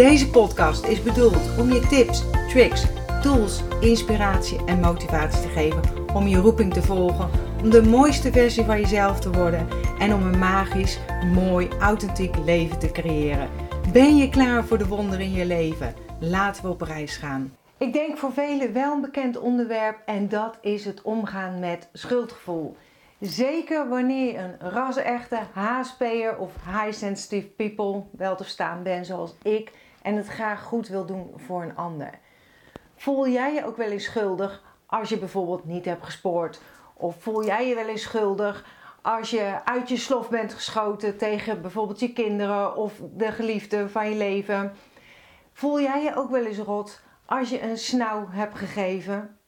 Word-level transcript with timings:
Deze 0.00 0.30
podcast 0.30 0.84
is 0.84 1.02
bedoeld 1.02 1.58
om 1.58 1.72
je 1.72 1.86
tips, 1.86 2.24
tricks, 2.48 2.84
tools, 3.22 3.62
inspiratie 3.80 4.64
en 4.64 4.80
motivatie 4.80 5.40
te 5.42 5.48
geven 5.48 5.82
om 6.14 6.26
je 6.26 6.36
roeping 6.36 6.72
te 6.72 6.82
volgen, 6.82 7.30
om 7.62 7.70
de 7.70 7.82
mooiste 7.82 8.32
versie 8.32 8.64
van 8.64 8.80
jezelf 8.80 9.20
te 9.20 9.30
worden 9.30 9.68
en 9.98 10.14
om 10.14 10.22
een 10.22 10.38
magisch, 10.38 10.98
mooi, 11.34 11.68
authentiek 11.80 12.36
leven 12.44 12.78
te 12.78 12.90
creëren. 12.90 13.48
Ben 13.92 14.16
je 14.16 14.28
klaar 14.28 14.64
voor 14.64 14.78
de 14.78 14.86
wonderen 14.86 15.24
in 15.24 15.32
je 15.32 15.46
leven? 15.46 15.94
Laten 16.20 16.62
we 16.62 16.68
op 16.68 16.80
reis 16.80 17.16
gaan. 17.16 17.56
Ik 17.78 17.92
denk 17.92 18.16
voor 18.16 18.32
velen 18.32 18.72
wel 18.72 18.92
een 18.92 19.00
bekend 19.00 19.38
onderwerp 19.38 19.98
en 20.06 20.28
dat 20.28 20.58
is 20.60 20.84
het 20.84 21.02
omgaan 21.02 21.58
met 21.58 21.88
schuldgevoel. 21.92 22.76
Zeker 23.18 23.88
wanneer 23.88 24.32
je 24.32 24.38
een 24.38 24.70
ras-echte 24.70 25.38
HSP'er 25.52 26.36
of 26.38 26.52
high 26.64 26.92
sensitive 26.92 27.46
people 27.46 28.02
wel 28.12 28.36
te 28.36 28.44
staan 28.44 28.82
bent 28.82 29.06
zoals 29.06 29.34
ik 29.42 29.72
en 30.02 30.16
het 30.16 30.26
graag 30.26 30.62
goed 30.62 30.88
wil 30.88 31.06
doen 31.06 31.32
voor 31.36 31.62
een 31.62 31.76
ander. 31.76 32.10
Voel 32.96 33.28
jij 33.28 33.54
je 33.54 33.64
ook 33.64 33.76
wel 33.76 33.90
eens 33.90 34.04
schuldig 34.04 34.62
als 34.86 35.08
je 35.08 35.18
bijvoorbeeld 35.18 35.64
niet 35.64 35.84
hebt 35.84 36.04
gespoord? 36.04 36.60
Of 36.94 37.16
voel 37.22 37.44
jij 37.44 37.68
je 37.68 37.74
wel 37.74 37.88
eens 37.88 38.02
schuldig 38.02 38.64
als 39.02 39.30
je 39.30 39.60
uit 39.64 39.88
je 39.88 39.96
slof 39.96 40.28
bent 40.28 40.54
geschoten 40.54 41.16
tegen 41.16 41.62
bijvoorbeeld 41.62 42.00
je 42.00 42.12
kinderen 42.12 42.76
of 42.76 42.92
de 43.16 43.32
geliefde 43.32 43.88
van 43.88 44.10
je 44.10 44.16
leven? 44.16 44.76
Voel 45.52 45.80
jij 45.80 46.02
je 46.02 46.16
ook 46.16 46.30
wel 46.30 46.44
eens 46.44 46.58
rot 46.58 47.00
als 47.24 47.50
je 47.50 47.62
een 47.62 47.78
snauw 47.78 48.26
hebt 48.30 48.58
gegeven? 48.58 49.38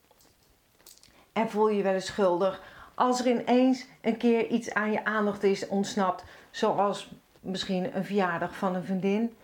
En 1.33 1.51
voel 1.51 1.69
je 1.69 1.77
je 1.77 1.83
wel 1.83 1.95
eens 1.95 2.07
schuldig 2.07 2.63
als 2.95 3.21
er 3.21 3.27
ineens 3.27 3.87
een 4.01 4.17
keer 4.17 4.47
iets 4.47 4.75
aan 4.75 4.93
je 4.93 5.05
aandacht 5.05 5.43
is 5.43 5.69
ontsnapt, 5.69 6.25
zoals 6.51 7.11
misschien 7.41 7.97
een 7.97 8.05
verjaardag 8.05 8.57
van 8.57 8.75
een 8.75 8.85
vriendin? 8.85 9.37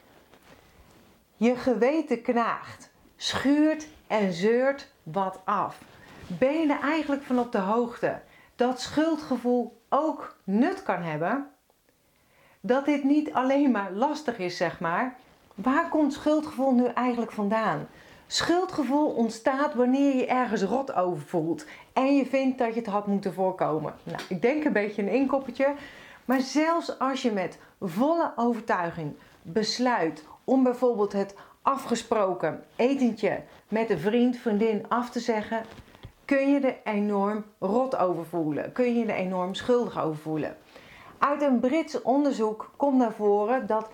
Je 1.41 1.56
geweten 1.56 2.22
knaagt, 2.22 2.91
schuurt 3.17 3.89
en 4.06 4.33
zeurt 4.33 4.92
wat 5.03 5.41
af. 5.44 5.78
Ben 6.27 6.53
je 6.53 6.78
eigenlijk 6.83 7.22
van 7.22 7.39
op 7.39 7.53
de 7.53 7.58
hoogte 7.58 8.20
dat 8.56 8.81
schuldgevoel 8.81 9.81
ook 9.89 10.36
nut 10.44 10.83
kan 10.83 11.03
hebben? 11.03 11.47
Dat 12.61 12.84
dit 12.84 13.05
niet 13.05 13.33
alleen 13.33 13.70
maar 13.70 13.92
lastig 13.92 14.39
is, 14.39 14.56
zeg 14.56 14.81
maar. 14.81 15.16
Waar 15.55 15.89
komt 15.89 16.12
schuldgevoel 16.12 16.75
nu 16.75 16.86
eigenlijk 16.86 17.33
vandaan? 17.33 17.89
Schuldgevoel 18.27 19.11
ontstaat 19.11 19.75
wanneer 19.75 20.16
je 20.16 20.27
ergens 20.27 20.62
rot 20.62 20.94
over 20.94 21.22
voelt 21.22 21.66
en 21.92 22.16
je 22.16 22.27
vindt 22.27 22.59
dat 22.59 22.75
je 22.75 22.81
het 22.81 22.89
had 22.89 23.06
moeten 23.06 23.34
voorkomen. 23.34 23.94
Nou, 24.03 24.20
ik 24.28 24.42
denk 24.42 24.64
een 24.64 24.72
beetje 24.72 25.03
een 25.03 25.09
inkoppertje, 25.09 25.75
maar 26.25 26.41
zelfs 26.41 26.98
als 26.98 27.22
je 27.22 27.33
met 27.33 27.59
volle 27.81 28.33
overtuiging 28.36 29.14
besluit 29.42 30.25
om 30.48 30.62
bijvoorbeeld 30.62 31.12
het 31.12 31.34
afgesproken 31.62 32.64
etentje 32.77 33.42
met 33.68 33.91
een 33.91 33.98
vriend, 33.98 34.36
vriendin 34.36 34.84
af 34.88 35.10
te 35.10 35.20
zeggen, 35.20 35.62
kun 36.24 36.52
je 36.52 36.60
er 36.60 36.92
enorm 36.94 37.44
rot 37.58 37.96
over 37.96 38.27
voelen. 38.27 38.72
Kun 38.72 38.98
je 38.98 39.04
er 39.04 39.14
enorm 39.14 39.54
schuldig 39.54 40.00
over 40.00 40.19
voelen. 40.19 40.56
Uit 41.19 41.42
een 41.42 41.60
Brits 41.60 42.03
onderzoek 42.03 42.70
komt 42.76 42.98
naar 42.98 43.12
voren 43.12 43.66
dat 43.66 43.88
96% 43.88 43.92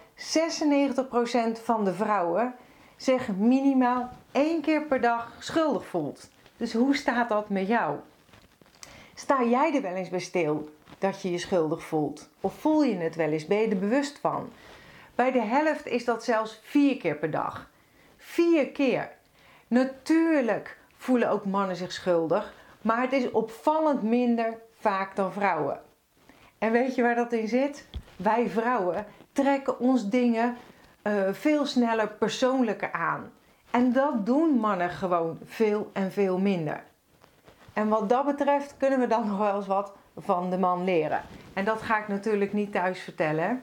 van 1.62 1.84
de 1.84 1.94
vrouwen 1.94 2.54
zich 2.96 3.36
minimaal 3.36 4.08
één 4.32 4.60
keer 4.60 4.82
per 4.82 5.00
dag 5.00 5.32
schuldig 5.38 5.86
voelt. 5.86 6.30
Dus 6.56 6.72
hoe 6.72 6.96
staat 6.96 7.28
dat 7.28 7.48
met 7.48 7.66
jou? 7.66 7.96
Sta 9.14 9.44
jij 9.44 9.74
er 9.74 9.82
wel 9.82 9.94
eens 9.94 10.08
bij 10.08 10.20
stil 10.20 10.68
dat 10.98 11.22
je 11.22 11.30
je 11.30 11.38
schuldig 11.38 11.82
voelt? 11.82 12.28
Of 12.40 12.54
voel 12.54 12.82
je 12.82 12.96
het 12.96 13.16
wel 13.16 13.30
eens? 13.30 13.46
Ben 13.46 13.58
je 13.58 13.68
er 13.68 13.78
bewust 13.78 14.18
van? 14.18 14.50
Bij 15.14 15.32
de 15.32 15.42
helft 15.42 15.86
is 15.86 16.04
dat 16.04 16.24
zelfs 16.24 16.60
vier 16.62 16.96
keer 16.96 17.16
per 17.16 17.30
dag. 17.30 17.70
Vier 18.16 18.68
keer. 18.68 19.10
Natuurlijk 19.68 20.78
voelen 20.96 21.30
ook 21.30 21.44
mannen 21.44 21.76
zich 21.76 21.92
schuldig, 21.92 22.54
maar 22.82 23.00
het 23.00 23.12
is 23.12 23.30
opvallend 23.30 24.02
minder 24.02 24.58
vaak 24.78 25.16
dan 25.16 25.32
vrouwen. 25.32 25.80
En 26.58 26.72
weet 26.72 26.94
je 26.94 27.02
waar 27.02 27.14
dat 27.14 27.32
in 27.32 27.48
zit? 27.48 27.88
Wij 28.16 28.48
vrouwen 28.48 29.06
trekken 29.32 29.78
ons 29.78 30.08
dingen 30.08 30.56
uh, 31.02 31.32
veel 31.32 31.66
sneller 31.66 32.08
persoonlijker 32.08 32.92
aan. 32.92 33.32
En 33.70 33.92
dat 33.92 34.26
doen 34.26 34.58
mannen 34.58 34.90
gewoon 34.90 35.38
veel 35.44 35.90
en 35.92 36.12
veel 36.12 36.38
minder. 36.38 36.82
En 37.72 37.88
wat 37.88 38.08
dat 38.08 38.24
betreft 38.24 38.74
kunnen 38.78 38.98
we 38.98 39.06
dan 39.06 39.26
nog 39.26 39.38
wel 39.38 39.56
eens 39.56 39.66
wat 39.66 39.92
van 40.16 40.50
de 40.50 40.58
man 40.58 40.84
leren. 40.84 41.22
En 41.52 41.64
dat 41.64 41.82
ga 41.82 41.98
ik 41.98 42.08
natuurlijk 42.08 42.52
niet 42.52 42.72
thuis 42.72 43.00
vertellen. 43.00 43.62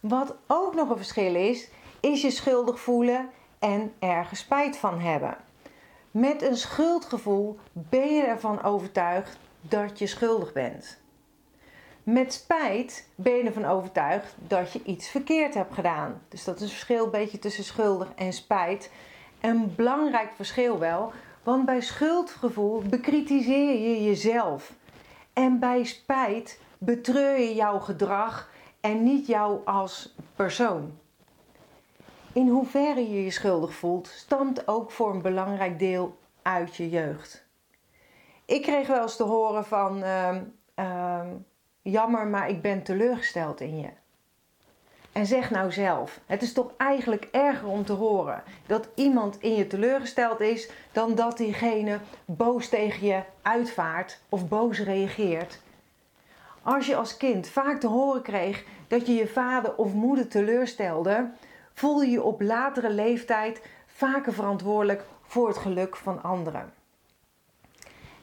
Wat 0.00 0.36
ook 0.46 0.74
nog 0.74 0.90
een 0.90 0.96
verschil 0.96 1.34
is, 1.34 1.68
is 2.00 2.22
je 2.22 2.30
schuldig 2.30 2.80
voelen 2.80 3.30
en 3.58 3.92
ergens 3.98 4.40
spijt 4.40 4.76
van 4.76 5.00
hebben. 5.00 5.36
Met 6.10 6.42
een 6.42 6.56
schuldgevoel 6.56 7.58
ben 7.72 8.14
je 8.14 8.22
ervan 8.22 8.62
overtuigd 8.62 9.38
dat 9.60 9.98
je 9.98 10.06
schuldig 10.06 10.52
bent. 10.52 10.98
Met 12.02 12.32
spijt 12.32 13.08
ben 13.14 13.36
je 13.36 13.42
ervan 13.42 13.64
overtuigd 13.64 14.34
dat 14.38 14.72
je 14.72 14.82
iets 14.82 15.08
verkeerd 15.08 15.54
hebt 15.54 15.74
gedaan. 15.74 16.22
Dus 16.28 16.44
dat 16.44 16.56
is 16.56 16.62
een 16.62 16.68
verschil 16.68 17.04
een 17.04 17.10
beetje 17.10 17.38
tussen 17.38 17.64
schuldig 17.64 18.08
en 18.14 18.32
spijt. 18.32 18.90
Een 19.40 19.74
belangrijk 19.74 20.30
verschil 20.34 20.78
wel, 20.78 21.12
want 21.42 21.64
bij 21.64 21.80
schuldgevoel 21.80 22.82
bekritiseer 22.82 23.80
je 23.80 24.04
jezelf. 24.04 24.72
En 25.32 25.58
bij 25.58 25.84
spijt 25.84 26.60
betreur 26.78 27.38
je 27.38 27.54
jouw 27.54 27.78
gedrag 27.78 28.50
en 28.80 29.02
niet 29.02 29.26
jou 29.26 29.60
als 29.64 30.14
persoon. 30.36 30.98
In 32.32 32.48
hoeverre 32.48 33.10
je 33.10 33.24
je 33.24 33.30
schuldig 33.30 33.74
voelt, 33.74 34.06
stamt 34.06 34.68
ook 34.68 34.90
voor 34.90 35.10
een 35.10 35.22
belangrijk 35.22 35.78
deel 35.78 36.18
uit 36.42 36.76
je 36.76 36.88
jeugd. 36.88 37.46
Ik 38.44 38.62
kreeg 38.62 38.86
wel 38.86 39.02
eens 39.02 39.16
te 39.16 39.22
horen 39.22 39.64
van, 39.64 40.02
uh, 40.02 40.36
uh, 40.76 41.20
jammer, 41.82 42.26
maar 42.26 42.48
ik 42.48 42.62
ben 42.62 42.82
teleurgesteld 42.82 43.60
in 43.60 43.78
je. 43.78 43.88
En 45.12 45.26
zeg 45.26 45.50
nou 45.50 45.72
zelf, 45.72 46.20
het 46.26 46.42
is 46.42 46.52
toch 46.52 46.70
eigenlijk 46.76 47.28
erger 47.30 47.68
om 47.68 47.84
te 47.84 47.92
horen 47.92 48.42
dat 48.66 48.88
iemand 48.94 49.40
in 49.40 49.54
je 49.54 49.66
teleurgesteld 49.66 50.40
is 50.40 50.70
dan 50.92 51.14
dat 51.14 51.36
diegene 51.36 51.98
boos 52.24 52.68
tegen 52.68 53.06
je 53.06 53.22
uitvaart 53.42 54.20
of 54.28 54.48
boos 54.48 54.78
reageert. 54.78 55.60
Als 56.62 56.86
je 56.86 56.96
als 56.96 57.16
kind 57.16 57.48
vaak 57.48 57.80
te 57.80 57.86
horen 57.86 58.22
kreeg 58.22 58.64
dat 58.88 59.06
je 59.06 59.14
je 59.14 59.26
vader 59.26 59.74
of 59.76 59.92
moeder 59.92 60.28
teleurstelde, 60.28 61.30
voel 61.74 62.02
je 62.02 62.10
je 62.10 62.22
op 62.22 62.40
latere 62.40 62.90
leeftijd 62.90 63.62
vaker 63.86 64.32
verantwoordelijk 64.32 65.04
voor 65.22 65.48
het 65.48 65.56
geluk 65.56 65.96
van 65.96 66.22
anderen. 66.22 66.72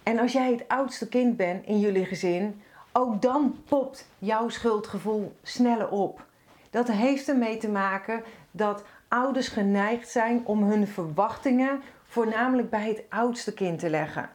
En 0.03 0.19
als 0.19 0.31
jij 0.31 0.51
het 0.51 0.67
oudste 0.67 1.07
kind 1.07 1.37
bent 1.37 1.65
in 1.65 1.79
jullie 1.79 2.05
gezin, 2.05 2.61
ook 2.91 3.21
dan 3.21 3.55
popt 3.67 4.07
jouw 4.19 4.49
schuldgevoel 4.49 5.35
sneller 5.41 5.89
op. 5.89 6.25
Dat 6.69 6.87
heeft 6.87 7.29
ermee 7.29 7.57
te 7.57 7.69
maken 7.69 8.23
dat 8.51 8.83
ouders 9.07 9.47
geneigd 9.47 10.09
zijn 10.09 10.41
om 10.45 10.63
hun 10.63 10.87
verwachtingen 10.87 11.81
voornamelijk 12.03 12.69
bij 12.69 12.87
het 12.87 13.03
oudste 13.09 13.53
kind 13.53 13.79
te 13.79 13.89
leggen. 13.89 14.29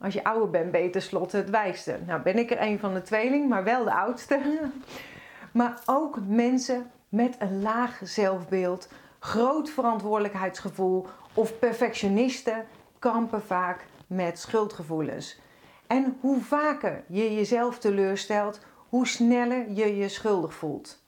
Als 0.00 0.14
je 0.14 0.24
ouder 0.24 0.50
bent, 0.50 0.70
ben 0.70 0.82
je 0.82 0.90
tenslotte 0.90 1.36
het 1.36 1.50
wijste. 1.50 1.98
Nou 2.06 2.22
ben 2.22 2.38
ik 2.38 2.50
er 2.50 2.62
een 2.62 2.78
van 2.78 2.94
de 2.94 3.02
tweeling, 3.02 3.48
maar 3.48 3.64
wel 3.64 3.84
de 3.84 3.94
oudste. 3.94 4.40
Maar 5.52 5.80
ook 5.86 6.18
mensen 6.26 6.90
met 7.08 7.36
een 7.38 7.62
laag 7.62 8.00
zelfbeeld, 8.02 8.88
groot 9.18 9.70
verantwoordelijkheidsgevoel 9.70 11.06
of 11.34 11.58
perfectionisten 11.58 12.64
kampen 12.98 13.42
vaak 13.42 13.86
met 14.06 14.38
schuldgevoelens. 14.38 15.40
En 15.86 16.16
hoe 16.20 16.40
vaker 16.40 17.04
je 17.06 17.34
jezelf 17.34 17.78
teleurstelt, 17.78 18.60
hoe 18.88 19.06
sneller 19.06 19.70
je 19.72 19.96
je 19.96 20.08
schuldig 20.08 20.54
voelt. 20.54 21.02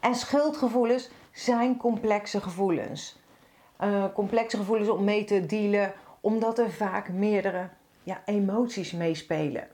En 0.00 0.14
schuldgevoelens 0.14 1.10
zijn 1.32 1.76
complexe 1.76 2.40
gevoelens. 2.40 3.20
Uh, 3.80 4.04
complexe 4.14 4.56
gevoelens 4.56 4.88
om 4.88 5.04
mee 5.04 5.24
te 5.24 5.46
dealen, 5.46 5.92
omdat 6.22 6.58
er 6.58 6.70
vaak 6.70 7.08
meerdere 7.08 7.68
ja, 8.02 8.22
emoties 8.24 8.92
meespelen. 8.92 9.68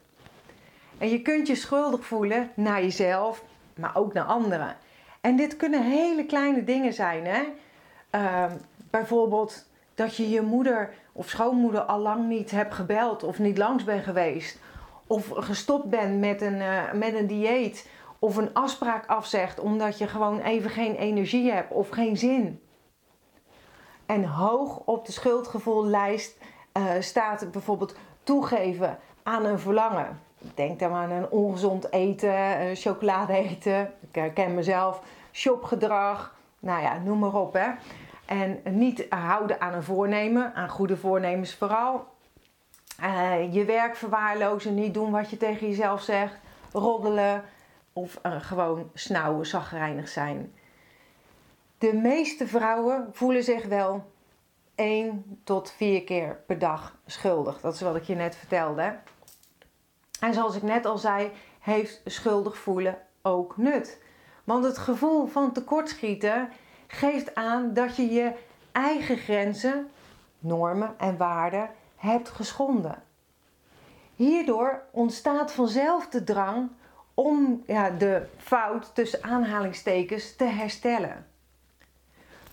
En 0.98 1.08
je 1.08 1.22
kunt 1.22 1.46
je 1.46 1.54
schuldig 1.54 2.06
voelen 2.06 2.50
naar 2.54 2.82
jezelf, 2.82 3.44
maar 3.74 3.96
ook 3.96 4.12
naar 4.12 4.24
anderen. 4.24 4.76
En 5.20 5.36
dit 5.36 5.56
kunnen 5.56 5.82
hele 5.82 6.26
kleine 6.26 6.64
dingen 6.64 6.92
zijn. 6.92 7.26
Hè? 7.26 7.42
Ehm, 8.10 8.52
bijvoorbeeld 8.90 9.66
dat 9.94 10.16
je 10.16 10.30
je 10.30 10.42
moeder 10.42 10.94
of 11.12 11.28
schoonmoeder 11.28 11.80
al 11.80 11.98
lang 11.98 12.28
niet 12.28 12.50
hebt 12.50 12.74
gebeld 12.74 13.22
of 13.22 13.38
niet 13.38 13.58
langs 13.58 13.84
bent 13.84 14.04
geweest. 14.04 14.58
Of 15.06 15.28
gestopt 15.28 15.90
bent 15.90 16.18
met 16.18 16.40
een, 16.40 16.60
uh, 16.60 16.92
met 16.92 17.14
een 17.14 17.26
dieet. 17.26 17.88
Of 18.18 18.36
een 18.36 18.54
afspraak 18.54 19.06
afzegt 19.06 19.60
omdat 19.60 19.98
je 19.98 20.06
gewoon 20.06 20.40
even 20.40 20.70
geen 20.70 20.94
energie 20.94 21.52
hebt 21.52 21.72
of 21.72 21.88
geen 21.88 22.16
zin. 22.16 22.60
En 24.08 24.24
hoog 24.24 24.80
op 24.84 25.06
de 25.06 25.12
schuldgevoellijst 25.12 26.36
uh, 26.72 26.84
staat 27.00 27.50
bijvoorbeeld 27.50 27.94
toegeven 28.22 28.98
aan 29.22 29.44
een 29.44 29.58
verlangen. 29.58 30.20
Denk 30.54 30.78
dan 30.78 30.92
aan 30.92 31.10
een 31.10 31.30
ongezond 31.30 31.92
eten, 31.92 32.30
uh, 32.30 32.74
chocolade 32.74 33.32
eten. 33.32 33.92
Ik 34.00 34.14
herken 34.14 34.54
mezelf, 34.54 35.02
shopgedrag. 35.32 36.34
Nou 36.58 36.82
ja, 36.82 36.98
noem 36.98 37.18
maar 37.18 37.34
op 37.34 37.52
hè. 37.52 37.68
En 38.26 38.60
niet 38.64 39.06
houden 39.08 39.60
aan 39.60 39.74
een 39.74 39.82
voornemen, 39.82 40.54
aan 40.54 40.68
goede 40.68 40.96
voornemens 40.96 41.54
vooral. 41.54 42.06
Uh, 43.02 43.54
je 43.54 43.64
werk 43.64 43.96
verwaarlozen, 43.96 44.74
niet 44.74 44.94
doen 44.94 45.10
wat 45.10 45.30
je 45.30 45.36
tegen 45.36 45.68
jezelf 45.68 46.02
zegt. 46.02 46.38
Roddelen 46.72 47.44
of 47.92 48.20
gewoon 48.22 48.90
snauwen, 48.94 49.46
zagrijnig 49.46 50.08
zijn. 50.08 50.52
De 51.78 51.94
meeste 51.94 52.46
vrouwen 52.46 53.08
voelen 53.12 53.44
zich 53.44 53.64
wel 53.64 54.12
1 54.74 55.40
tot 55.44 55.70
4 55.70 56.04
keer 56.04 56.42
per 56.46 56.58
dag 56.58 56.96
schuldig. 57.06 57.60
Dat 57.60 57.74
is 57.74 57.80
wat 57.80 57.96
ik 57.96 58.02
je 58.02 58.14
net 58.14 58.36
vertelde. 58.36 58.98
En 60.20 60.34
zoals 60.34 60.56
ik 60.56 60.62
net 60.62 60.86
al 60.86 60.98
zei, 60.98 61.30
heeft 61.60 62.00
schuldig 62.04 62.58
voelen 62.58 62.98
ook 63.22 63.56
nut. 63.56 64.02
Want 64.44 64.64
het 64.64 64.78
gevoel 64.78 65.26
van 65.26 65.52
tekortschieten 65.52 66.48
geeft 66.86 67.34
aan 67.34 67.74
dat 67.74 67.96
je 67.96 68.10
je 68.10 68.32
eigen 68.72 69.16
grenzen, 69.16 69.90
normen 70.38 70.94
en 70.98 71.16
waarden 71.16 71.70
hebt 71.96 72.28
geschonden. 72.28 73.02
Hierdoor 74.14 74.82
ontstaat 74.90 75.52
vanzelf 75.52 76.08
de 76.08 76.24
drang 76.24 76.70
om 77.14 77.62
ja, 77.66 77.90
de 77.90 78.26
fout 78.36 78.94
tussen 78.94 79.22
aanhalingstekens 79.22 80.36
te 80.36 80.44
herstellen. 80.44 81.26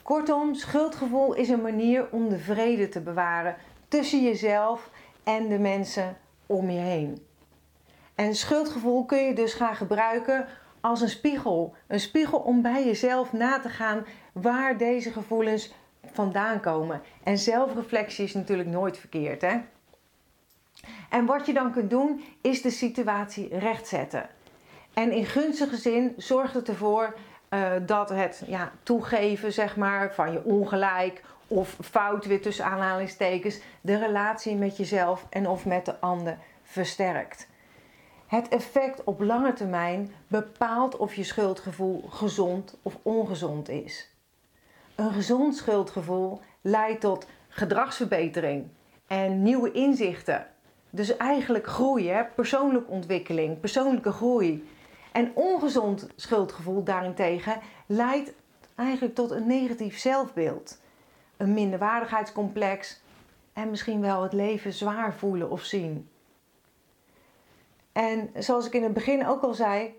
Kortom, 0.05 0.55
schuldgevoel 0.55 1.33
is 1.33 1.49
een 1.49 1.61
manier 1.61 2.07
om 2.11 2.29
de 2.29 2.39
vrede 2.39 2.89
te 2.89 3.01
bewaren 3.01 3.55
tussen 3.87 4.23
jezelf 4.23 4.89
en 5.23 5.47
de 5.47 5.59
mensen 5.59 6.17
om 6.45 6.69
je 6.69 6.79
heen. 6.79 7.25
En 8.15 8.35
schuldgevoel 8.35 9.05
kun 9.05 9.17
je 9.17 9.33
dus 9.33 9.53
gaan 9.53 9.75
gebruiken 9.75 10.47
als 10.81 11.01
een 11.01 11.09
spiegel. 11.09 11.75
Een 11.87 11.99
spiegel 11.99 12.39
om 12.39 12.61
bij 12.61 12.85
jezelf 12.85 13.33
na 13.33 13.59
te 13.59 13.69
gaan 13.69 14.05
waar 14.33 14.77
deze 14.77 15.11
gevoelens 15.11 15.73
vandaan 16.11 16.59
komen. 16.59 17.01
En 17.23 17.37
zelfreflectie 17.37 18.25
is 18.25 18.33
natuurlijk 18.33 18.69
nooit 18.69 18.97
verkeerd, 18.97 19.41
hè? 19.41 19.57
En 21.09 21.25
wat 21.25 21.45
je 21.45 21.53
dan 21.53 21.71
kunt 21.71 21.89
doen, 21.89 22.23
is 22.41 22.61
de 22.61 22.69
situatie 22.69 23.57
rechtzetten. 23.57 24.29
En 24.93 25.11
in 25.11 25.25
gunstige 25.25 25.77
zin 25.77 26.13
zorgt 26.17 26.53
het 26.53 26.67
ervoor 26.67 27.15
uh, 27.49 27.71
dat 27.85 28.09
het 28.09 28.43
ja, 28.47 28.71
toegeven 28.83 29.53
zeg 29.53 29.75
maar, 29.75 30.13
van 30.13 30.31
je 30.31 30.43
ongelijk 30.43 31.23
of 31.47 31.77
fout 31.81 32.25
weer 32.25 32.41
tussen 32.41 32.65
aanhalingstekens 32.65 33.59
de 33.81 33.97
relatie 33.97 34.55
met 34.55 34.77
jezelf 34.77 35.25
en 35.29 35.47
of 35.47 35.65
met 35.65 35.85
de 35.85 35.99
ander 35.99 36.37
versterkt. 36.63 37.47
Het 38.27 38.47
effect 38.47 39.03
op 39.03 39.21
lange 39.21 39.53
termijn 39.53 40.13
bepaalt 40.27 40.97
of 40.97 41.15
je 41.15 41.23
schuldgevoel 41.23 42.01
gezond 42.09 42.77
of 42.81 42.97
ongezond 43.01 43.69
is. 43.69 44.09
Een 44.95 45.11
gezond 45.11 45.55
schuldgevoel 45.55 46.41
leidt 46.61 47.01
tot 47.01 47.27
gedragsverbetering 47.47 48.67
en 49.07 49.43
nieuwe 49.43 49.71
inzichten. 49.71 50.47
Dus 50.89 51.17
eigenlijk 51.17 51.67
groeien, 51.67 52.27
persoonlijke 52.35 52.91
ontwikkeling, 52.91 53.59
persoonlijke 53.59 54.11
groei. 54.11 54.69
En 55.15 55.31
ongezond 55.33 56.07
schuldgevoel 56.15 56.83
daarentegen 56.83 57.59
leidt 57.85 58.33
eigenlijk 58.75 59.15
tot 59.15 59.31
een 59.31 59.47
negatief 59.47 59.97
zelfbeeld. 59.97 60.81
Een 61.37 61.53
minderwaardigheidscomplex 61.53 63.01
en 63.53 63.69
misschien 63.69 64.01
wel 64.01 64.23
het 64.23 64.33
leven 64.33 64.73
zwaar 64.73 65.13
voelen 65.13 65.49
of 65.49 65.63
zien. 65.63 66.09
En 67.91 68.29
zoals 68.37 68.65
ik 68.65 68.73
in 68.73 68.83
het 68.83 68.93
begin 68.93 69.27
ook 69.27 69.41
al 69.41 69.53
zei, 69.53 69.95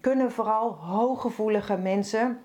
kunnen 0.00 0.32
vooral 0.32 0.74
hooggevoelige 0.74 1.76
mensen, 1.76 2.40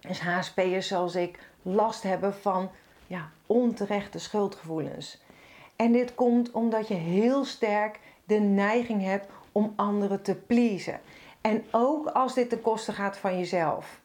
dus 0.00 0.20
HSP'ers 0.20 0.88
zoals 0.88 1.14
ik, 1.14 1.38
last 1.62 2.02
hebben 2.02 2.34
van 2.34 2.70
ja, 3.06 3.30
onterechte 3.46 4.18
schuldgevoelens. 4.18 5.22
En 5.76 5.92
dit 5.92 6.14
komt 6.14 6.50
omdat 6.50 6.88
je 6.88 6.94
heel 6.94 7.44
sterk 7.44 8.00
de 8.24 8.38
neiging 8.38 9.02
hebt 9.02 9.26
om 9.52 9.72
anderen 9.76 10.22
te 10.22 10.34
pleasen. 10.34 11.00
En 11.46 11.64
ook 11.70 12.06
als 12.06 12.34
dit 12.34 12.48
ten 12.48 12.60
koste 12.60 12.92
gaat 12.92 13.16
van 13.16 13.38
jezelf. 13.38 14.00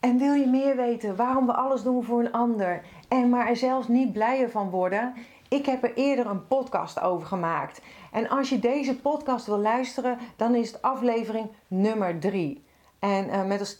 En 0.00 0.18
wil 0.18 0.32
je 0.32 0.46
meer 0.46 0.76
weten 0.76 1.16
waarom 1.16 1.46
we 1.46 1.52
alles 1.52 1.82
doen 1.82 2.04
voor 2.04 2.20
een 2.20 2.32
ander 2.32 2.84
en 3.08 3.28
maar 3.28 3.48
er 3.48 3.56
zelfs 3.56 3.88
niet 3.88 4.12
blijer 4.12 4.50
van 4.50 4.70
worden? 4.70 5.14
Ik 5.48 5.66
heb 5.66 5.84
er 5.84 5.94
eerder 5.94 6.26
een 6.26 6.46
podcast 6.46 7.00
over 7.00 7.26
gemaakt. 7.26 7.80
En 8.12 8.28
als 8.28 8.48
je 8.48 8.58
deze 8.58 9.00
podcast 9.00 9.46
wil 9.46 9.58
luisteren, 9.58 10.18
dan 10.36 10.54
is 10.54 10.72
het 10.72 10.82
aflevering 10.82 11.50
nummer 11.66 12.18
3. 12.18 12.64
En 12.98 13.26
uh, 13.26 13.44
met 13.44 13.60
als 13.60 13.76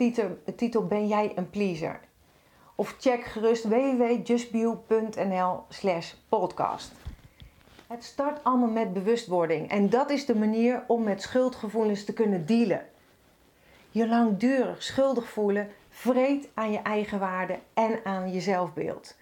titel, 0.57 0.87
Ben 0.87 1.09
jij 1.09 1.33
een 1.35 1.51
pleaser? 1.51 2.01
Of 2.75 2.97
check 2.99 3.25
gerust 3.25 3.65
www.justbio.nl 3.65 5.63
slash 5.69 6.13
podcast. 6.29 6.93
Het 7.91 8.05
start 8.05 8.45
allemaal 8.45 8.69
met 8.69 8.93
bewustwording. 8.93 9.71
En 9.71 9.89
dat 9.89 10.11
is 10.11 10.27
de 10.27 10.35
manier 10.35 10.83
om 10.87 11.03
met 11.03 11.23
schuldgevoelens 11.23 12.05
te 12.05 12.13
kunnen 12.13 12.47
dealen. 12.47 12.87
Je 13.91 14.09
langdurig 14.09 14.83
schuldig 14.83 15.29
voelen 15.29 15.69
vreet 15.89 16.49
aan 16.55 16.73
je 16.73 16.79
eigen 16.79 17.19
waarde 17.19 17.59
en 17.75 18.01
aan 18.05 18.33
je 18.33 18.41
zelfbeeld. 18.41 19.17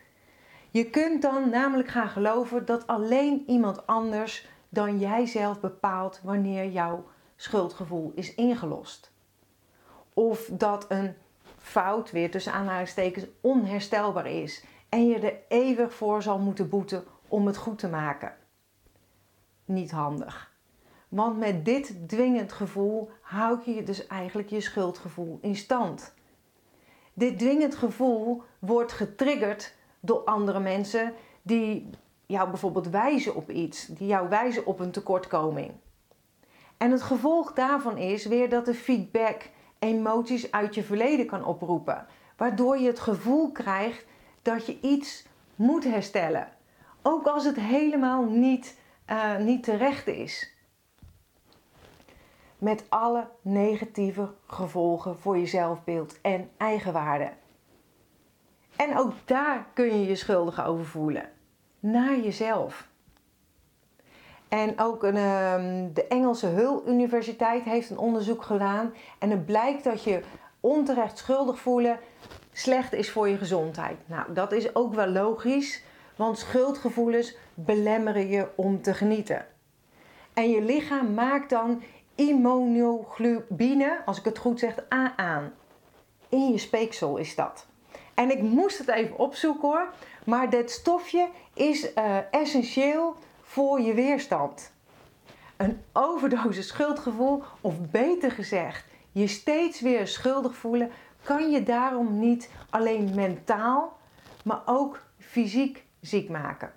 Je 0.71 0.91
kunt 0.91 1.23
dan 1.23 1.51
namelijk 1.51 1.89
gaan 1.89 2.09
geloven 2.09 2.67
dat 2.67 2.87
alleen 2.87 3.45
iemand 3.47 3.87
anders 3.87 4.49
dan 4.69 4.99
jij 4.99 5.27
zelf 5.27 5.61
bepaalt 5.61 6.21
wanneer 6.23 6.71
jouw 6.71 7.05
schuldgevoel 7.37 8.13
is 8.15 8.35
ingelost. 8.35 9.11
Of 10.15 10.49
dat 10.53 10.87
een 10.89 11.15
fout 11.59 12.11
weer 12.11 12.31
tussen 12.31 12.53
aanhalingstekens 12.53 13.27
onherstelbaar 13.41 14.27
is 14.27 14.65
en 14.89 15.07
je 15.07 15.19
er 15.19 15.39
eeuwig 15.49 15.95
voor 15.95 16.23
zal 16.23 16.39
moeten 16.39 16.69
boeten 16.69 17.05
om 17.29 17.47
het 17.47 17.57
goed 17.57 17.79
te 17.79 17.89
maken. 17.89 18.33
Niet 19.69 19.91
handig. 19.91 20.53
Want 21.09 21.39
met 21.39 21.65
dit 21.65 22.09
dwingend 22.09 22.53
gevoel 22.53 23.11
houd 23.21 23.65
je 23.65 23.83
dus 23.83 24.07
eigenlijk 24.07 24.49
je 24.49 24.61
schuldgevoel 24.61 25.39
in 25.41 25.57
stand. 25.57 26.15
Dit 27.15 27.39
dwingend 27.39 27.75
gevoel 27.75 28.43
wordt 28.59 28.93
getriggerd 28.93 29.75
door 30.01 30.25
andere 30.25 30.61
mensen 30.61 31.15
die 31.43 31.91
jou 32.27 32.49
bijvoorbeeld 32.51 32.89
wijzen 32.89 33.35
op 33.35 33.51
iets, 33.51 33.87
die 33.87 34.07
jou 34.07 34.29
wijzen 34.29 34.67
op 34.67 34.81
een 34.81 34.91
tekortkoming. 34.91 35.73
En 36.77 36.91
het 36.91 37.03
gevolg 37.03 37.53
daarvan 37.53 37.97
is 37.97 38.27
weer 38.27 38.49
dat 38.49 38.65
de 38.65 38.75
feedback 38.75 39.51
emoties 39.79 40.53
uit 40.53 40.75
je 40.75 40.83
verleden 40.83 41.27
kan 41.27 41.45
oproepen, 41.45 42.07
waardoor 42.37 42.79
je 42.79 42.87
het 42.87 43.01
gevoel 43.01 43.53
krijgt 43.53 44.07
dat 44.43 44.67
je 44.67 44.79
iets 44.81 45.27
moet 45.55 45.85
herstellen, 45.85 46.49
ook 47.03 47.27
als 47.27 47.45
het 47.45 47.57
helemaal 47.57 48.25
niet, 48.25 48.79
uh, 49.11 49.37
niet 49.37 49.63
terecht 49.63 50.07
is. 50.07 50.53
Met 52.59 52.85
alle 52.89 53.29
negatieve 53.43 54.35
gevolgen 54.47 55.19
voor 55.19 55.39
je 55.39 55.47
zelfbeeld 55.47 56.21
en 56.21 56.51
eigenwaarde. 56.57 57.31
En 58.77 58.99
ook 58.99 59.13
daar 59.25 59.67
kun 59.75 60.01
je 60.01 60.07
je 60.07 60.17
schuldig 60.17 60.65
over 60.65 60.87
voelen. 60.87 61.31
Naar 61.81 62.19
jezelf. 62.19 62.89
En 64.49 64.81
ook 64.81 65.03
een, 65.03 65.17
ehm, 65.17 65.93
de 65.93 66.07
Engelse 66.07 66.47
Hull 66.47 66.81
Universiteit 66.87 67.63
heeft 67.63 67.91
een 67.91 67.99
onderzoek 67.99 68.43
gedaan. 68.43 68.95
En 69.19 69.31
het 69.31 69.47
blijkt 69.47 69.85
dat 69.85 70.05
je 70.05 70.23
onterecht 70.61 71.19
schuldig 71.19 71.59
voelen 71.59 71.99
slecht 72.53 72.93
is 72.93 73.11
voor 73.11 73.29
je 73.29 73.37
gezondheid. 73.37 73.97
Nou, 74.07 74.33
dat 74.33 74.53
is 74.53 74.75
ook 74.75 74.95
wel 74.95 75.09
logisch, 75.09 75.83
want 76.19 76.39
schuldgevoelens 76.39 77.37
belemmeren 77.55 78.29
je 78.29 78.49
om 78.55 78.83
te 78.83 78.95
genieten. 78.95 79.47
En 80.35 80.51
je 80.51 80.63
lichaam 80.63 81.15
maakt 81.15 81.51
dan 81.51 81.83
immunoglobine, 82.15 84.01
als 84.05 84.19
ik 84.19 84.25
het 84.25 84.39
goed 84.39 84.59
zeg, 84.59 84.75
aan. 85.17 85.53
In 86.29 86.53
je 86.53 86.59
speeksel 86.59 87.17
is 87.17 87.35
dat. 87.35 87.67
En 88.15 88.31
ik 88.31 88.43
moest 88.43 88.79
het 88.79 88.89
even 88.89 89.19
opzoeken 89.19 89.69
hoor. 89.69 89.93
Maar 90.25 90.51
dit 90.51 90.71
stofje 90.71 91.29
is 91.55 91.95
uh, 91.95 92.17
essentieel 92.31 93.17
voor 93.43 93.81
je 93.81 93.95
weerstand. 93.95 94.73
Een 95.57 95.83
overdosis 95.93 96.69
schuldgevoel, 96.69 97.43
of 97.61 97.75
beter 97.91 98.31
gezegd, 98.31 98.85
je 99.13 99.27
steeds 99.27 99.81
weer 99.81 100.07
schuldig 100.07 100.57
voelen, 100.57 100.91
kan 101.23 101.51
je 101.51 101.63
daarom 101.63 102.19
niet 102.19 102.51
alleen 102.71 103.15
mentaal, 103.15 103.99
maar 104.45 104.63
ook 104.65 105.03
fysiek 105.19 105.85
ziek 106.09 106.29
maken. 106.29 106.73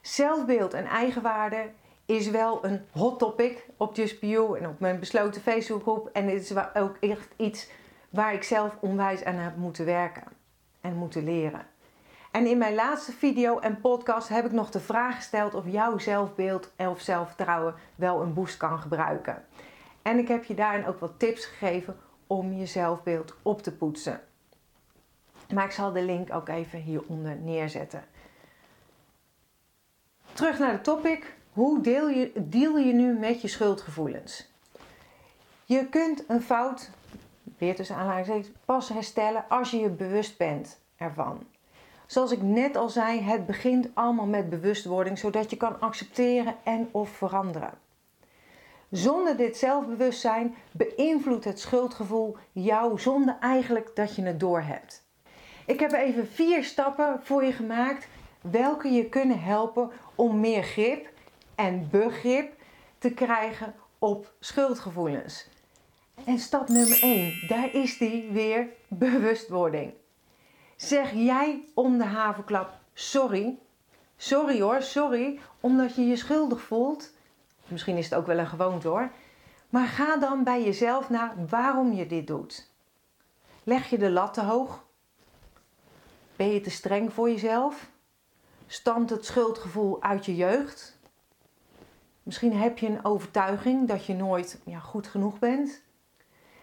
Zelfbeeld 0.00 0.74
en 0.74 0.86
eigenwaarde 0.86 1.70
is 2.06 2.30
wel 2.30 2.64
een 2.64 2.86
hot 2.92 3.18
topic 3.18 3.66
op 3.76 3.96
Just 3.96 4.20
Be 4.20 4.28
You 4.28 4.58
en 4.58 4.68
op 4.68 4.80
mijn 4.80 4.98
besloten 4.98 5.42
Facebookgroep. 5.42 6.10
En 6.12 6.26
dit 6.26 6.42
is 6.42 6.74
ook 6.74 6.96
echt 7.00 7.28
iets 7.36 7.70
waar 8.10 8.34
ik 8.34 8.42
zelf 8.42 8.76
onwijs 8.80 9.24
aan 9.24 9.34
heb 9.34 9.56
moeten 9.56 9.84
werken 9.84 10.24
en 10.80 10.96
moeten 10.96 11.24
leren. 11.24 11.66
En 12.30 12.46
in 12.46 12.58
mijn 12.58 12.74
laatste 12.74 13.12
video 13.12 13.58
en 13.58 13.80
podcast 13.80 14.28
heb 14.28 14.44
ik 14.44 14.52
nog 14.52 14.70
de 14.70 14.80
vraag 14.80 15.16
gesteld 15.16 15.54
of 15.54 15.64
jouw 15.66 15.98
zelfbeeld 15.98 16.72
of 16.76 17.00
zelfvertrouwen 17.00 17.74
wel 17.94 18.22
een 18.22 18.34
boost 18.34 18.56
kan 18.56 18.78
gebruiken. 18.78 19.44
En 20.02 20.18
ik 20.18 20.28
heb 20.28 20.44
je 20.44 20.54
daarin 20.54 20.86
ook 20.86 21.00
wat 21.00 21.18
tips 21.18 21.44
gegeven 21.44 21.96
om 22.26 22.52
je 22.52 22.66
zelfbeeld 22.66 23.34
op 23.42 23.62
te 23.62 23.72
poetsen. 23.72 24.20
Maar 25.52 25.64
ik 25.64 25.70
zal 25.70 25.92
de 25.92 26.02
link 26.02 26.32
ook 26.32 26.48
even 26.48 26.78
hieronder 26.78 27.36
neerzetten. 27.36 28.04
Terug 30.32 30.58
naar 30.58 30.72
de 30.72 30.80
topic. 30.80 31.34
Hoe 31.52 31.80
deel 31.80 32.08
je, 32.08 32.32
deal 32.34 32.78
je 32.78 32.92
nu 32.92 33.18
met 33.18 33.40
je 33.40 33.48
schuldgevoelens? 33.48 34.48
Je 35.64 35.86
kunt 35.86 36.24
een 36.28 36.42
fout, 36.42 36.90
weer 37.58 37.74
tussen 37.74 37.96
aanhalingstekens, 37.96 38.50
pas 38.64 38.88
herstellen 38.88 39.44
als 39.48 39.70
je 39.70 39.78
je 39.78 39.88
bewust 39.88 40.36
bent 40.38 40.80
ervan. 40.96 41.46
Zoals 42.06 42.32
ik 42.32 42.42
net 42.42 42.76
al 42.76 42.88
zei, 42.88 43.20
het 43.20 43.46
begint 43.46 43.88
allemaal 43.94 44.26
met 44.26 44.50
bewustwording, 44.50 45.18
zodat 45.18 45.50
je 45.50 45.56
kan 45.56 45.80
accepteren 45.80 46.54
en 46.64 46.88
of 46.90 47.10
veranderen. 47.10 47.72
Zonder 48.90 49.36
dit 49.36 49.56
zelfbewustzijn 49.56 50.54
beïnvloedt 50.72 51.44
het 51.44 51.60
schuldgevoel 51.60 52.36
jou 52.52 53.00
zonder 53.00 53.36
eigenlijk 53.40 53.90
dat 53.94 54.14
je 54.14 54.22
het 54.22 54.40
doorhebt. 54.40 55.08
Ik 55.70 55.80
heb 55.80 55.92
even 55.92 56.28
vier 56.28 56.64
stappen 56.64 57.20
voor 57.22 57.44
je 57.44 57.52
gemaakt 57.52 58.08
welke 58.40 58.88
je 58.88 59.08
kunnen 59.08 59.42
helpen 59.42 59.90
om 60.14 60.40
meer 60.40 60.62
grip 60.62 61.08
en 61.54 61.88
begrip 61.90 62.52
te 62.98 63.10
krijgen 63.10 63.74
op 63.98 64.32
schuldgevoelens. 64.40 65.48
En 66.24 66.38
stap 66.38 66.68
nummer 66.68 67.02
1, 67.02 67.46
daar 67.48 67.74
is 67.74 67.98
die 67.98 68.30
weer 68.30 68.68
bewustwording. 68.88 69.92
Zeg 70.76 71.12
jij 71.12 71.64
om 71.74 71.98
de 71.98 72.04
havenklap 72.04 72.70
sorry? 72.94 73.58
Sorry 74.16 74.60
hoor, 74.60 74.82
sorry, 74.82 75.38
omdat 75.60 75.94
je 75.94 76.06
je 76.06 76.16
schuldig 76.16 76.60
voelt. 76.60 77.12
Misschien 77.66 77.96
is 77.96 78.04
het 78.04 78.14
ook 78.14 78.26
wel 78.26 78.38
een 78.38 78.46
gewoonte 78.46 78.88
hoor. 78.88 79.10
Maar 79.68 79.86
ga 79.86 80.16
dan 80.16 80.44
bij 80.44 80.64
jezelf 80.64 81.10
naar 81.10 81.34
waarom 81.48 81.92
je 81.92 82.06
dit 82.06 82.26
doet. 82.26 82.70
Leg 83.62 83.90
je 83.90 83.98
de 83.98 84.10
lat 84.10 84.34
te 84.34 84.42
hoog? 84.42 84.88
Ben 86.40 86.52
je 86.52 86.60
te 86.60 86.70
streng 86.70 87.12
voor 87.12 87.30
jezelf? 87.30 87.90
Stamt 88.66 89.10
het 89.10 89.24
schuldgevoel 89.24 90.02
uit 90.02 90.26
je 90.26 90.36
jeugd? 90.36 90.98
Misschien 92.22 92.52
heb 92.56 92.78
je 92.78 92.86
een 92.86 93.04
overtuiging 93.04 93.88
dat 93.88 94.04
je 94.04 94.14
nooit 94.14 94.60
ja, 94.64 94.78
goed 94.78 95.06
genoeg 95.06 95.38
bent. 95.38 95.82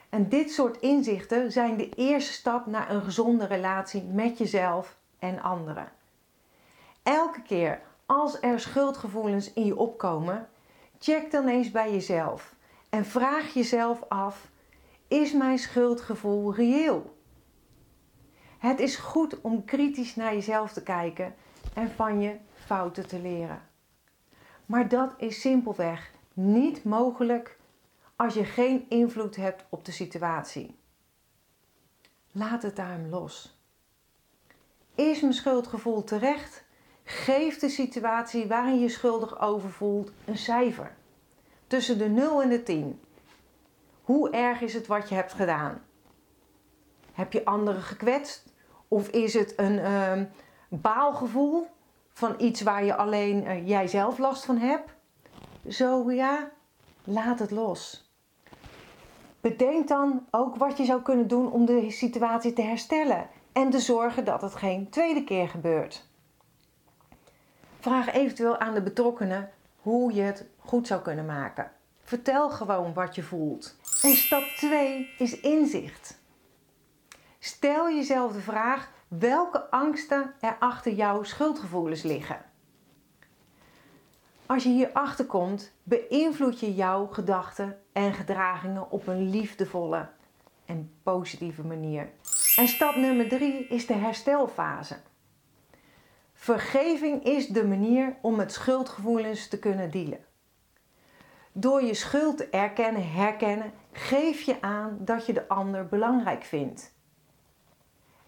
En 0.09 0.29
dit 0.29 0.51
soort 0.51 0.77
inzichten 0.77 1.51
zijn 1.51 1.77
de 1.77 1.89
eerste 1.89 2.33
stap 2.33 2.65
naar 2.65 2.89
een 2.89 3.01
gezonde 3.01 3.45
relatie 3.45 4.03
met 4.03 4.37
jezelf 4.37 4.97
en 5.19 5.41
anderen. 5.41 5.91
Elke 7.03 7.41
keer 7.41 7.81
als 8.05 8.41
er 8.41 8.59
schuldgevoelens 8.59 9.53
in 9.53 9.65
je 9.65 9.77
opkomen, 9.77 10.49
check 10.99 11.31
dan 11.31 11.47
eens 11.47 11.71
bij 11.71 11.91
jezelf 11.91 12.55
en 12.89 13.05
vraag 13.05 13.53
jezelf 13.53 14.03
af: 14.07 14.47
is 15.07 15.33
mijn 15.33 15.57
schuldgevoel 15.57 16.55
reëel? 16.55 17.16
Het 18.57 18.79
is 18.79 18.95
goed 18.95 19.41
om 19.41 19.65
kritisch 19.65 20.15
naar 20.15 20.33
jezelf 20.33 20.73
te 20.73 20.83
kijken 20.83 21.35
en 21.73 21.91
van 21.91 22.21
je 22.21 22.37
fouten 22.53 23.07
te 23.07 23.19
leren. 23.19 23.61
Maar 24.65 24.87
dat 24.87 25.13
is 25.17 25.41
simpelweg 25.41 26.11
niet 26.33 26.83
mogelijk 26.83 27.57
als 28.15 28.33
je 28.33 28.43
geen 28.43 28.85
invloed 28.89 29.35
hebt 29.35 29.65
op 29.69 29.85
de 29.85 29.91
situatie. 29.91 30.79
Laat 32.31 32.61
het 32.63 32.75
daarom 32.75 33.09
los. 33.09 33.59
Is 34.95 35.21
mijn 35.21 35.33
schuldgevoel 35.33 36.03
terecht? 36.03 36.65
Geef 37.03 37.59
de 37.59 37.69
situatie 37.69 38.47
waarin 38.47 38.79
je 38.79 38.89
schuldig 38.89 39.39
over 39.41 39.71
voelt 39.71 40.11
een 40.25 40.37
cijfer. 40.37 40.95
Tussen 41.67 41.97
de 41.97 42.09
0 42.09 42.41
en 42.41 42.49
de 42.49 42.63
10. 42.63 43.01
Hoe 44.01 44.29
erg 44.29 44.61
is 44.61 44.73
het 44.73 44.87
wat 44.87 45.09
je 45.09 45.15
hebt 45.15 45.33
gedaan? 45.33 45.85
Heb 47.11 47.33
je 47.33 47.45
anderen 47.45 47.81
gekwetst? 47.81 48.46
Of 48.87 49.07
is 49.07 49.33
het 49.33 49.53
een 49.55 49.77
uh, 49.77 50.21
baalgevoel 50.69 51.67
van 52.13 52.35
iets 52.37 52.61
waar 52.61 52.83
je 52.83 52.95
alleen 52.95 53.45
uh, 53.45 53.67
jij 53.67 53.87
zelf 53.87 54.17
last 54.17 54.45
van 54.45 54.57
hebt? 54.57 54.91
Zo 55.69 56.11
ja, 56.11 56.49
laat 57.03 57.39
het 57.39 57.51
los. 57.51 58.11
Bedenk 59.41 59.87
dan 59.87 60.25
ook 60.31 60.55
wat 60.55 60.77
je 60.77 60.85
zou 60.85 61.01
kunnen 61.01 61.27
doen 61.27 61.51
om 61.51 61.65
de 61.65 61.91
situatie 61.91 62.53
te 62.53 62.61
herstellen 62.61 63.27
en 63.51 63.69
te 63.69 63.79
zorgen 63.79 64.25
dat 64.25 64.41
het 64.41 64.55
geen 64.55 64.89
tweede 64.89 65.23
keer 65.23 65.47
gebeurt. 65.49 66.07
Vraag 67.79 68.13
eventueel 68.13 68.57
aan 68.57 68.73
de 68.73 68.81
betrokkenen 68.81 69.49
hoe 69.81 70.13
je 70.13 70.21
het 70.21 70.45
goed 70.57 70.87
zou 70.87 71.01
kunnen 71.01 71.25
maken. 71.25 71.71
Vertel 72.03 72.49
gewoon 72.49 72.93
wat 72.93 73.15
je 73.15 73.23
voelt. 73.23 73.75
En 74.01 74.15
stap 74.15 74.43
2 74.43 75.09
is 75.17 75.39
inzicht. 75.39 76.19
Stel 77.47 77.89
jezelf 77.89 78.33
de 78.33 78.39
vraag 78.39 78.91
welke 79.07 79.69
angsten 79.69 80.33
er 80.39 80.55
achter 80.59 80.91
jouw 80.91 81.23
schuldgevoelens 81.23 82.01
liggen. 82.01 82.45
Als 84.45 84.63
je 84.63 84.69
hierachter 84.69 85.25
komt, 85.25 85.73
beïnvloed 85.83 86.59
je 86.59 86.73
jouw 86.73 87.05
gedachten 87.05 87.79
en 87.91 88.13
gedragingen 88.13 88.91
op 88.91 89.07
een 89.07 89.29
liefdevolle 89.29 90.09
en 90.65 90.93
positieve 91.03 91.63
manier. 91.63 92.09
En 92.55 92.67
stap 92.67 92.95
nummer 92.95 93.27
3 93.27 93.67
is 93.67 93.85
de 93.85 93.93
herstelfase. 93.93 94.97
Vergeving 96.33 97.23
is 97.23 97.47
de 97.47 97.67
manier 97.67 98.17
om 98.21 98.35
met 98.35 98.53
schuldgevoelens 98.53 99.47
te 99.47 99.59
kunnen 99.59 99.91
dealen. 99.91 100.25
Door 101.51 101.83
je 101.83 101.93
schuld 101.93 102.37
te 102.37 102.49
erkennen, 102.49 103.11
herkennen, 103.11 103.71
geef 103.91 104.41
je 104.41 104.61
aan 104.61 104.97
dat 104.99 105.25
je 105.25 105.33
de 105.33 105.47
ander 105.47 105.87
belangrijk 105.87 106.43
vindt. 106.43 106.95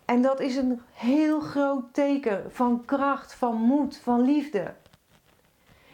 En 0.10 0.22
dat 0.22 0.40
is 0.40 0.56
een 0.56 0.82
heel 0.94 1.40
groot 1.40 1.94
teken 1.94 2.44
van 2.52 2.86
kracht, 2.86 3.34
van 3.34 3.56
moed, 3.56 3.98
van 3.98 4.22
liefde. 4.22 4.74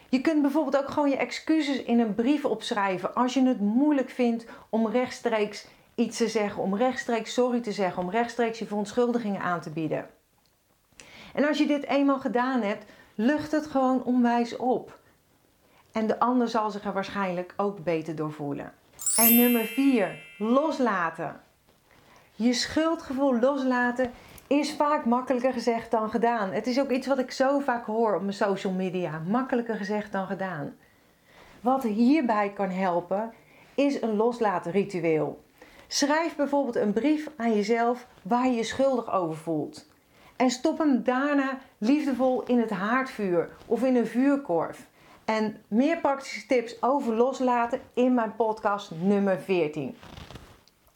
Je 0.09 0.21
kunt 0.21 0.41
bijvoorbeeld 0.41 0.83
ook 0.83 0.89
gewoon 0.89 1.09
je 1.09 1.17
excuses 1.17 1.83
in 1.83 1.99
een 1.99 2.15
brief 2.15 2.45
opschrijven 2.45 3.15
als 3.15 3.33
je 3.33 3.45
het 3.45 3.59
moeilijk 3.59 4.09
vindt 4.09 4.45
om 4.69 4.87
rechtstreeks 4.87 5.67
iets 5.95 6.17
te 6.17 6.27
zeggen, 6.27 6.63
om 6.63 6.75
rechtstreeks 6.75 7.33
sorry 7.33 7.61
te 7.61 7.71
zeggen, 7.71 8.03
om 8.03 8.09
rechtstreeks 8.09 8.59
je 8.59 8.65
verontschuldigingen 8.65 9.41
aan 9.41 9.61
te 9.61 9.69
bieden. 9.69 10.09
En 11.33 11.47
als 11.47 11.57
je 11.57 11.67
dit 11.67 11.85
eenmaal 11.85 12.19
gedaan 12.19 12.61
hebt, 12.61 12.85
lucht 13.15 13.51
het 13.51 13.67
gewoon 13.67 14.03
onwijs 14.03 14.57
op. 14.57 14.99
En 15.91 16.07
de 16.07 16.19
ander 16.19 16.47
zal 16.47 16.71
zich 16.71 16.85
er 16.85 16.93
waarschijnlijk 16.93 17.53
ook 17.57 17.83
beter 17.83 18.15
door 18.15 18.31
voelen. 18.31 18.73
En 19.15 19.35
nummer 19.35 19.65
4, 19.65 20.19
loslaten. 20.37 21.43
Je 22.37 22.53
schuldgevoel 22.53 23.39
loslaten 23.39 24.11
is 24.47 24.73
vaak 24.73 25.05
makkelijker 25.05 25.53
gezegd 25.53 25.91
dan 25.91 26.09
gedaan. 26.09 26.51
Het 26.51 26.67
is 26.67 26.79
ook 26.79 26.89
iets 26.89 27.07
wat 27.07 27.19
ik 27.19 27.31
zo 27.31 27.59
vaak 27.59 27.85
hoor 27.85 28.15
op 28.15 28.21
mijn 28.21 28.33
social 28.33 28.73
media. 28.73 29.21
Makkelijker 29.27 29.75
gezegd 29.75 30.11
dan 30.11 30.27
gedaan. 30.27 30.75
Wat 31.61 31.83
hierbij 31.83 32.51
kan 32.55 32.69
helpen 32.69 33.33
is 33.75 34.01
een 34.01 34.15
loslaten 34.15 34.71
ritueel. 34.71 35.43
Schrijf 35.87 36.35
bijvoorbeeld 36.35 36.75
een 36.75 36.93
brief 36.93 37.29
aan 37.35 37.55
jezelf 37.55 38.07
waar 38.21 38.47
je 38.47 38.55
je 38.55 38.63
schuldig 38.63 39.11
over 39.11 39.37
voelt. 39.37 39.87
En 40.35 40.49
stop 40.49 40.77
hem 40.77 41.03
daarna 41.03 41.57
liefdevol 41.77 42.43
in 42.43 42.59
het 42.59 42.69
haardvuur 42.69 43.49
of 43.65 43.83
in 43.83 43.95
een 43.95 44.07
vuurkorf. 44.07 44.87
En 45.25 45.57
meer 45.67 45.97
praktische 45.97 46.45
tips 46.45 46.81
over 46.81 47.13
loslaten 47.13 47.81
in 47.93 48.13
mijn 48.13 48.35
podcast 48.35 48.91
nummer 48.91 49.39
14. 49.39 49.95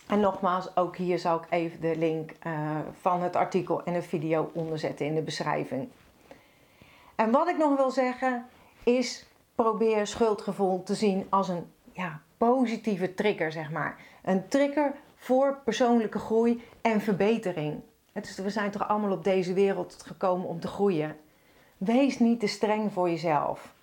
En 0.10 0.20
nogmaals, 0.20 0.76
ook 0.76 0.96
hier 0.96 1.20
zal 1.20 1.38
ik 1.38 1.46
even 1.50 1.82
de 1.82 1.96
link 1.98 2.32
uh, 2.48 2.78
van 3.02 3.22
het 3.22 3.36
artikel 3.36 3.84
en 3.84 3.94
de 3.94 4.02
video 4.02 4.52
onderzetten 4.54 5.06
in 5.06 5.16
de 5.16 5.22
beschrijving. 5.22 5.90
En 7.16 7.32
wat 7.32 7.48
ik 7.48 7.58
nog 7.58 7.76
wil 7.76 7.92
zeggen 7.92 8.46
is: 8.84 9.26
probeer 9.56 10.08
schuldgevoel 10.08 10.84
te 10.84 10.96
zien 10.96 11.28
als 11.30 11.50
een 11.50 11.72
ja, 11.92 12.22
positieve 12.38 13.14
trigger, 13.14 13.52
zeg 13.52 13.72
maar. 13.72 13.98
Een 14.24 14.48
trigger 14.48 14.94
voor 15.16 15.58
persoonlijke 15.64 16.20
groei 16.20 16.64
en 16.82 17.02
verbetering. 17.02 17.82
Dus 18.14 18.38
we 18.38 18.50
zijn 18.50 18.72
toch 18.72 18.88
allemaal 18.88 19.12
op 19.12 19.24
deze 19.24 19.54
wereld 19.54 20.04
gekomen 20.06 20.48
om 20.48 20.60
te 20.60 20.68
groeien. 20.68 21.16
Wees 21.78 22.20
niet 22.20 22.40
te 22.40 22.48
streng 22.48 22.94
voor 22.94 23.10
jezelf, 23.10 23.74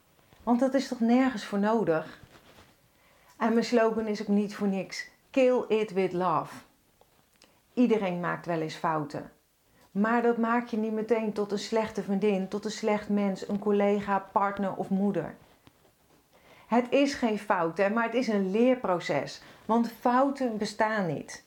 want 0.42 0.60
dat 0.60 0.74
is 0.74 0.88
toch 0.88 1.00
nergens 1.00 1.44
voor 1.44 1.58
nodig. 1.58 2.20
En 3.36 3.52
mijn 3.52 3.64
slogan 3.64 4.06
is 4.06 4.20
ook 4.20 4.28
niet 4.28 4.54
voor 4.54 4.68
niks: 4.68 5.08
Kill 5.36 5.64
it 5.68 5.92
with 5.92 6.12
love. 6.12 6.54
Iedereen 7.74 8.20
maakt 8.20 8.46
wel 8.46 8.60
eens 8.60 8.74
fouten. 8.74 9.32
Maar 9.90 10.22
dat 10.22 10.36
maakt 10.36 10.70
je 10.70 10.76
niet 10.76 10.92
meteen 10.92 11.32
tot 11.32 11.52
een 11.52 11.58
slechte 11.58 12.02
vriendin, 12.02 12.48
tot 12.48 12.64
een 12.64 12.70
slecht 12.70 13.08
mens, 13.08 13.48
een 13.48 13.58
collega, 13.58 14.28
partner 14.32 14.74
of 14.74 14.88
moeder. 14.88 15.36
Het 16.66 16.86
is 16.90 17.14
geen 17.14 17.38
fout, 17.38 17.78
hè, 17.78 17.90
maar 17.90 18.04
het 18.04 18.14
is 18.14 18.28
een 18.28 18.50
leerproces. 18.50 19.42
Want 19.64 19.92
fouten 20.00 20.58
bestaan 20.58 21.06
niet. 21.06 21.44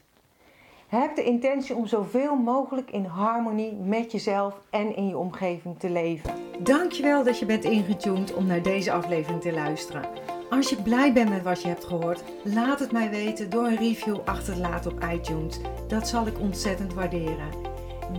Heb 0.88 1.16
de 1.16 1.24
intentie 1.24 1.76
om 1.76 1.88
zoveel 1.88 2.36
mogelijk 2.36 2.92
in 2.92 3.06
harmonie 3.06 3.74
met 3.74 4.12
jezelf 4.12 4.60
en 4.70 4.96
in 4.96 5.08
je 5.08 5.18
omgeving 5.18 5.80
te 5.80 5.90
leven. 5.90 6.34
Dankjewel 6.60 7.24
dat 7.24 7.40
je 7.40 7.46
bent 7.46 7.64
ingetuned 7.64 8.34
om 8.34 8.46
naar 8.46 8.62
deze 8.62 8.92
aflevering 8.92 9.42
te 9.42 9.54
luisteren. 9.54 10.29
Als 10.50 10.70
je 10.70 10.82
blij 10.82 11.14
bent 11.14 11.30
met 11.30 11.44
wat 11.44 11.62
je 11.62 11.68
hebt 11.68 11.86
gehoord, 11.86 12.24
laat 12.44 12.80
het 12.80 12.92
mij 12.92 13.10
weten 13.10 13.50
door 13.50 13.66
een 13.66 13.78
review 13.78 14.18
achter 14.26 14.54
te 14.54 14.60
laten 14.60 14.92
op 14.92 15.06
iTunes. 15.14 15.60
Dat 15.88 16.08
zal 16.08 16.28
ik 16.28 16.40
ontzettend 16.40 16.94
waarderen. 16.94 17.50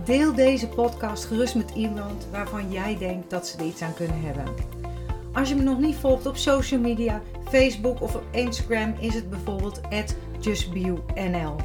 Deel 0.05 0.33
deze 0.33 0.67
podcast 0.67 1.25
gerust 1.25 1.55
met 1.55 1.71
iemand 1.75 2.27
waarvan 2.31 2.71
jij 2.71 2.97
denkt 2.97 3.29
dat 3.29 3.47
ze 3.47 3.57
er 3.57 3.65
iets 3.65 3.81
aan 3.81 3.93
kunnen 3.93 4.21
hebben. 4.21 4.45
Als 5.33 5.49
je 5.49 5.55
me 5.55 5.63
nog 5.63 5.79
niet 5.79 5.95
volgt 5.95 6.25
op 6.25 6.37
social 6.37 6.79
media, 6.79 7.21
Facebook 7.49 8.01
of 8.01 8.15
op 8.15 8.23
Instagram 8.31 8.95
is 8.99 9.13
het 9.13 9.29
bijvoorbeeld 9.29 9.81
justbionl. 10.39 11.55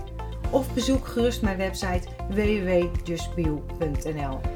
Of 0.50 0.74
bezoek 0.74 1.06
gerust 1.06 1.42
mijn 1.42 1.56
website 1.56 2.08
www.justbio.nl. 2.28 4.55